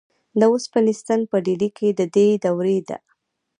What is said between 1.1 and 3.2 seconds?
په ډیلي کې د دې دورې ده.